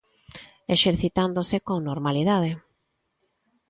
Exercitándose 0.75 1.57
con 1.67 1.77
normalidade. 1.89 2.51